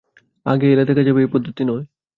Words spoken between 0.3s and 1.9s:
আগে এলে আগে যাবে এই পদ্ধতি নয়।